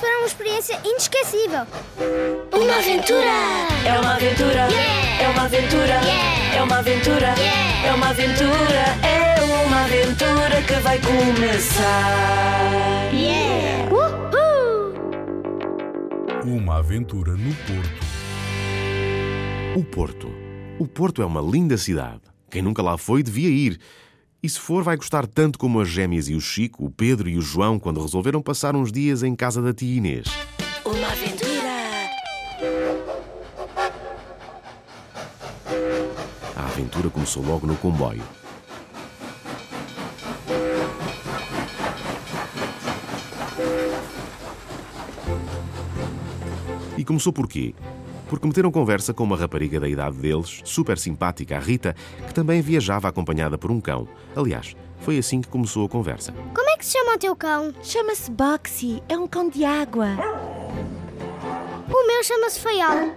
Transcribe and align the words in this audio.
Para 0.00 0.18
uma 0.18 0.26
experiência 0.26 0.80
inesquecível. 0.84 1.66
Uma 2.52 2.76
aventura! 2.78 3.32
É 3.84 3.98
uma 3.98 4.14
aventura! 4.14 4.68
É 5.20 5.28
uma 5.28 5.42
aventura! 5.42 6.00
É 6.54 6.62
uma 6.62 6.78
aventura! 6.78 7.34
É 7.84 7.92
uma 7.94 8.08
aventura! 8.10 8.84
É 9.02 9.40
uma 9.66 9.84
aventura 9.84 10.62
que 10.66 10.74
vai 10.74 11.00
começar! 11.00 11.84
Yeah! 13.12 13.92
Uhul! 13.92 14.94
Uma 16.44 16.78
aventura 16.78 17.32
no 17.32 17.54
Porto. 17.54 18.06
O 19.76 19.84
Porto. 19.84 20.28
O 20.78 20.86
Porto 20.86 21.22
é 21.22 21.26
uma 21.26 21.40
linda 21.40 21.76
cidade. 21.76 22.22
Quem 22.50 22.62
nunca 22.62 22.82
lá 22.82 22.96
foi 22.96 23.22
devia 23.22 23.48
ir. 23.48 23.78
E 24.40 24.48
se 24.48 24.60
for, 24.60 24.84
vai 24.84 24.96
gostar 24.96 25.26
tanto 25.26 25.58
como 25.58 25.80
as 25.80 25.88
gêmeas 25.88 26.28
e 26.28 26.34
o 26.34 26.40
Chico, 26.40 26.84
o 26.84 26.90
Pedro 26.90 27.28
e 27.28 27.36
o 27.36 27.40
João 27.40 27.76
quando 27.76 28.00
resolveram 28.00 28.40
passar 28.40 28.76
uns 28.76 28.92
dias 28.92 29.24
em 29.24 29.34
casa 29.34 29.60
da 29.60 29.74
tia 29.74 29.96
Inês. 29.96 30.28
Uma 30.84 31.08
aventura! 31.08 31.48
A 36.54 36.66
aventura 36.66 37.10
começou 37.10 37.44
logo 37.44 37.66
no 37.66 37.74
comboio. 37.76 38.22
E 46.96 47.04
começou 47.04 47.32
por 47.32 47.48
quê? 47.48 47.74
Porque 48.28 48.46
meteram 48.46 48.70
conversa 48.70 49.14
com 49.14 49.24
uma 49.24 49.36
rapariga 49.36 49.80
da 49.80 49.88
idade 49.88 50.16
deles, 50.16 50.60
super 50.64 50.98
simpática, 50.98 51.56
a 51.56 51.60
Rita, 51.60 51.96
que 52.26 52.34
também 52.34 52.60
viajava 52.60 53.08
acompanhada 53.08 53.56
por 53.56 53.70
um 53.70 53.80
cão. 53.80 54.06
Aliás, 54.36 54.76
foi 55.00 55.18
assim 55.18 55.40
que 55.40 55.48
começou 55.48 55.86
a 55.86 55.88
conversa. 55.88 56.32
Como 56.54 56.68
é 56.68 56.76
que 56.76 56.84
se 56.84 56.92
chama 56.92 57.14
o 57.14 57.18
teu 57.18 57.34
cão? 57.34 57.72
Chama-se 57.82 58.30
Boxy, 58.30 59.02
é 59.08 59.16
um 59.16 59.26
cão 59.26 59.48
de 59.48 59.64
água. 59.64 60.08
O 61.88 62.06
meu 62.06 62.22
chama-se 62.22 62.60
Feial. 62.60 63.16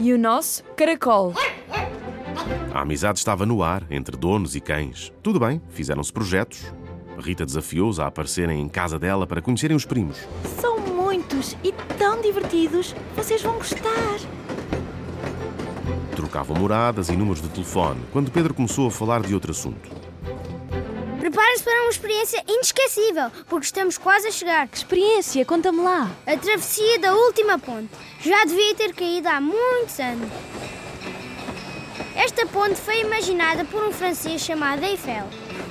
E 0.00 0.12
o 0.12 0.18
nosso, 0.18 0.64
Caracol. 0.76 1.34
A 2.72 2.82
amizade 2.82 3.18
estava 3.18 3.46
no 3.46 3.62
ar, 3.62 3.84
entre 3.90 4.16
donos 4.16 4.54
e 4.54 4.60
cães. 4.60 5.12
Tudo 5.22 5.40
bem, 5.40 5.60
fizeram-se 5.70 6.12
projetos. 6.12 6.72
Rita 7.18 7.44
desafiou-os 7.44 7.98
a 7.98 8.06
aparecerem 8.06 8.60
em 8.60 8.68
casa 8.68 8.98
dela 8.98 9.26
para 9.26 9.42
conhecerem 9.42 9.76
os 9.76 9.84
primos. 9.84 10.18
São 10.60 10.77
muitos 11.38 11.56
e 11.62 11.72
tão 11.96 12.20
divertidos. 12.20 12.94
Vocês 13.14 13.40
vão 13.42 13.54
gostar. 13.54 14.18
Trocavam 16.16 16.56
moradas 16.56 17.08
e 17.08 17.16
números 17.16 17.40
de 17.40 17.48
telefone 17.48 18.00
quando 18.12 18.30
Pedro 18.30 18.52
começou 18.52 18.88
a 18.88 18.90
falar 18.90 19.22
de 19.22 19.32
outro 19.34 19.52
assunto. 19.52 19.88
Prepare-se 21.20 21.62
para 21.62 21.82
uma 21.82 21.90
experiência 21.90 22.42
inesquecível, 22.48 23.30
porque 23.48 23.66
estamos 23.66 23.98
quase 23.98 24.28
a 24.28 24.32
chegar. 24.32 24.68
Experiência, 24.72 25.44
conta-me 25.44 25.80
lá. 25.80 26.10
A 26.26 26.36
travessia 26.36 26.98
da 26.98 27.14
última 27.14 27.58
ponte. 27.58 27.90
Já 28.20 28.44
devia 28.44 28.74
ter 28.74 28.94
caído 28.94 29.28
há 29.28 29.40
muitos 29.40 30.00
anos. 30.00 30.28
Esta 32.16 32.46
ponte 32.46 32.76
foi 32.76 33.00
imaginada 33.00 33.64
por 33.64 33.86
um 33.86 33.92
francês 33.92 34.40
chamado 34.40 34.82
Eiffel. 34.82 35.26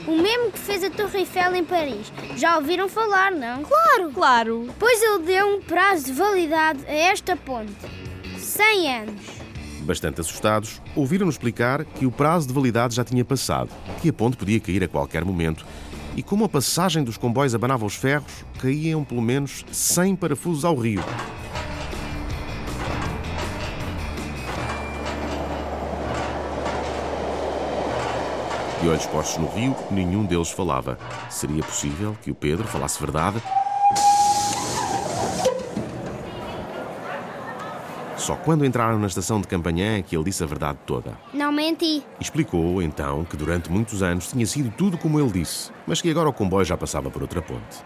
O 0.07 0.11
mesmo 0.11 0.53
que 0.53 0.59
fez 0.59 0.85
a 0.85 0.89
Torre 0.89 1.19
Eiffel 1.19 1.53
em 1.53 1.65
Paris. 1.65 2.13
Já 2.37 2.55
ouviram 2.55 2.87
falar, 2.87 3.29
não? 3.29 3.61
Claro! 3.63 4.11
Claro. 4.13 4.69
Pois 4.79 5.03
ele 5.03 5.25
deu 5.25 5.57
um 5.57 5.61
prazo 5.61 6.05
de 6.05 6.13
validade 6.13 6.79
a 6.87 6.93
esta 6.93 7.35
ponte. 7.35 7.73
100 8.39 8.95
anos. 8.95 9.21
Bastante 9.81 10.21
assustados, 10.21 10.81
ouviram-nos 10.95 11.35
explicar 11.35 11.83
que 11.83 12.05
o 12.05 12.11
prazo 12.11 12.47
de 12.47 12.53
validade 12.53 12.95
já 12.95 13.03
tinha 13.03 13.25
passado, 13.25 13.69
que 14.01 14.07
a 14.07 14.13
ponte 14.13 14.37
podia 14.37 14.61
cair 14.61 14.81
a 14.81 14.87
qualquer 14.87 15.25
momento. 15.25 15.65
E 16.15 16.23
como 16.23 16.45
a 16.45 16.49
passagem 16.49 17.03
dos 17.03 17.17
comboios 17.17 17.53
abanava 17.53 17.85
os 17.85 17.95
ferros, 17.95 18.45
caíam 18.61 19.03
pelo 19.03 19.21
menos 19.21 19.65
100 19.71 20.15
parafusos 20.15 20.63
ao 20.63 20.75
rio. 20.75 21.03
De 28.81 28.87
olhos 28.87 29.05
postos 29.07 29.37
no 29.37 29.47
rio, 29.49 29.75
nenhum 29.89 30.23
deles 30.23 30.51
falava. 30.51 30.99
Seria 31.29 31.63
possível 31.63 32.15
que 32.21 32.29
o 32.29 32.35
Pedro 32.35 32.67
falasse 32.67 32.99
verdade? 32.99 33.41
Só 38.17 38.35
quando 38.35 38.65
entraram 38.65 38.99
na 38.99 39.07
estação 39.07 39.39
de 39.39 39.47
Campanhã 39.47 39.97
é 39.97 40.01
que 40.01 40.15
ele 40.15 40.25
disse 40.25 40.43
a 40.43 40.45
verdade 40.45 40.77
toda. 40.85 41.17
Não 41.33 41.51
menti. 41.51 42.03
Explicou, 42.19 42.81
então, 42.81 43.23
que 43.23 43.37
durante 43.37 43.71
muitos 43.71 44.03
anos 44.03 44.27
tinha 44.27 44.45
sido 44.45 44.69
tudo 44.75 44.97
como 44.97 45.19
ele 45.19 45.31
disse, 45.31 45.71
mas 45.87 46.01
que 46.01 46.11
agora 46.11 46.29
o 46.29 46.33
comboio 46.33 46.65
já 46.65 46.75
passava 46.75 47.09
por 47.09 47.21
outra 47.21 47.41
ponte. 47.41 47.77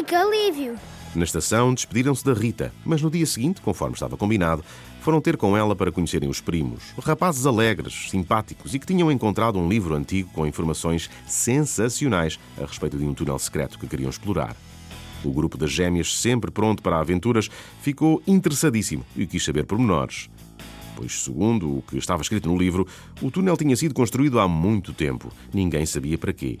Ai, 0.00 0.04
que 0.04 0.14
alívio! 0.14 0.76
Na 1.14 1.24
estação, 1.24 1.74
despediram-se 1.74 2.24
da 2.24 2.32
Rita, 2.32 2.72
mas 2.86 3.02
no 3.02 3.10
dia 3.10 3.26
seguinte, 3.26 3.60
conforme 3.60 3.92
estava 3.92 4.16
combinado, 4.16 4.64
foram 5.02 5.20
ter 5.20 5.36
com 5.36 5.54
ela 5.54 5.76
para 5.76 5.92
conhecerem 5.92 6.26
os 6.26 6.40
primos. 6.40 6.94
Rapazes 6.98 7.44
alegres, 7.44 8.08
simpáticos 8.08 8.72
e 8.72 8.78
que 8.78 8.86
tinham 8.86 9.12
encontrado 9.12 9.58
um 9.58 9.68
livro 9.68 9.94
antigo 9.94 10.30
com 10.32 10.46
informações 10.46 11.10
sensacionais 11.26 12.40
a 12.56 12.64
respeito 12.64 12.96
de 12.96 13.04
um 13.04 13.12
túnel 13.12 13.38
secreto 13.38 13.78
que 13.78 13.86
queriam 13.86 14.08
explorar. 14.08 14.56
O 15.22 15.30
grupo 15.30 15.58
das 15.58 15.70
gêmeas, 15.70 16.16
sempre 16.16 16.50
pronto 16.50 16.82
para 16.82 16.98
aventuras, 16.98 17.50
ficou 17.82 18.22
interessadíssimo 18.26 19.04
e 19.14 19.26
quis 19.26 19.44
saber 19.44 19.66
pormenores. 19.66 20.30
Pois, 20.96 21.22
segundo 21.22 21.76
o 21.76 21.82
que 21.82 21.98
estava 21.98 22.22
escrito 22.22 22.48
no 22.48 22.56
livro, 22.56 22.86
o 23.20 23.30
túnel 23.30 23.56
tinha 23.58 23.76
sido 23.76 23.92
construído 23.92 24.40
há 24.40 24.48
muito 24.48 24.94
tempo. 24.94 25.30
Ninguém 25.52 25.84
sabia 25.84 26.16
para 26.16 26.32
quê. 26.32 26.56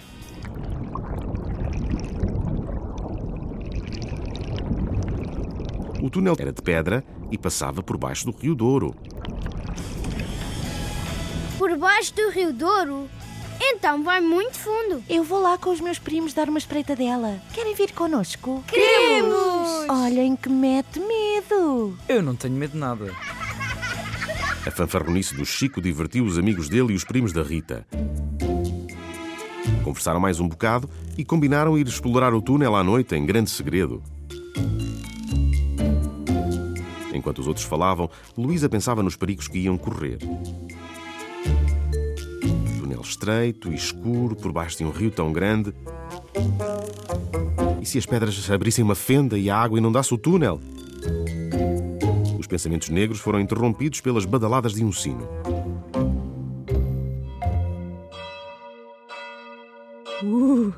O 6.02 6.08
túnel 6.08 6.34
era 6.38 6.52
de 6.52 6.62
pedra 6.62 7.04
e 7.30 7.36
passava 7.36 7.82
por 7.82 7.98
baixo 7.98 8.24
do 8.24 8.32
Rio 8.32 8.54
Douro. 8.54 8.94
Por 11.58 11.76
baixo 11.76 12.14
do 12.14 12.30
Rio 12.30 12.52
Douro? 12.52 13.08
Então 13.60 14.02
vai 14.02 14.20
muito 14.20 14.58
fundo. 14.58 15.04
Eu 15.08 15.22
vou 15.22 15.40
lá 15.40 15.58
com 15.58 15.70
os 15.70 15.80
meus 15.80 15.98
primos 15.98 16.32
dar 16.32 16.48
uma 16.48 16.58
espreita 16.58 16.96
dela. 16.96 17.38
Querem 17.52 17.74
vir 17.74 17.92
connosco? 17.92 18.64
Queremos! 18.66 19.86
Olhem 19.90 20.34
que 20.34 20.48
mete 20.48 20.98
medo. 20.98 21.98
Eu 22.08 22.22
não 22.22 22.34
tenho 22.34 22.54
medo 22.54 22.72
de 22.72 22.78
nada. 22.78 23.14
A 24.66 24.70
fanfarronice 24.70 25.34
do 25.34 25.44
Chico 25.44 25.82
divertiu 25.82 26.24
os 26.24 26.38
amigos 26.38 26.70
dele 26.70 26.94
e 26.94 26.96
os 26.96 27.04
primos 27.04 27.32
da 27.32 27.42
Rita. 27.42 27.86
Conversaram 29.84 30.20
mais 30.20 30.40
um 30.40 30.48
bocado 30.48 30.88
e 31.18 31.24
combinaram 31.24 31.76
ir 31.76 31.86
explorar 31.86 32.32
o 32.32 32.40
túnel 32.40 32.74
à 32.74 32.82
noite 32.82 33.14
em 33.14 33.26
grande 33.26 33.50
segredo. 33.50 34.02
Enquanto 37.20 37.40
os 37.40 37.46
outros 37.46 37.66
falavam, 37.66 38.08
Luísa 38.34 38.66
pensava 38.66 39.02
nos 39.02 39.14
perigos 39.14 39.46
que 39.46 39.58
iam 39.58 39.76
correr. 39.76 40.16
Túnel 42.78 43.02
estreito 43.02 43.70
e 43.70 43.74
escuro 43.74 44.34
por 44.34 44.50
baixo 44.50 44.78
de 44.78 44.86
um 44.86 44.90
rio 44.90 45.10
tão 45.10 45.30
grande. 45.30 45.74
E 47.78 47.84
se 47.84 47.98
as 47.98 48.06
pedras 48.06 48.50
abrissem 48.50 48.82
uma 48.82 48.94
fenda 48.94 49.36
e 49.36 49.50
a 49.50 49.56
água 49.56 49.76
inundasse 49.78 50.14
o 50.14 50.16
túnel? 50.16 50.62
Os 52.38 52.46
pensamentos 52.46 52.88
negros 52.88 53.20
foram 53.20 53.38
interrompidos 53.38 54.00
pelas 54.00 54.24
badaladas 54.24 54.72
de 54.72 54.82
um 54.82 54.90
sino. 54.90 55.28
Uh, 60.22 60.72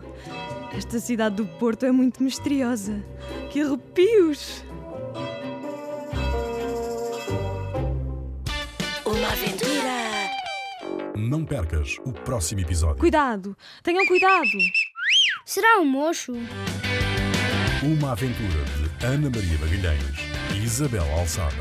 esta 0.77 0.99
cidade 0.99 1.37
do 1.37 1.47
Porto 1.47 1.87
é 1.87 1.93
muito 1.93 2.21
misteriosa. 2.21 3.01
Que 3.49 3.61
arrepios! 3.61 4.65
Aventura! 9.33 10.31
Não 11.17 11.45
percas 11.45 11.97
o 12.05 12.13
próximo 12.13 12.61
episódio. 12.61 12.99
Cuidado! 12.99 13.57
Tenham 13.83 14.07
cuidado! 14.07 14.47
Será 15.47 15.79
um 15.79 15.87
mocho? 15.87 16.33
Uma 17.83 18.13
aventura 18.13 18.65
de 18.99 19.07
Ana 19.07 19.31
Maria 19.31 19.59
Magalhães 19.59 20.05
e 20.55 20.63
Isabel 20.63 21.11
Alçada. 21.19 21.57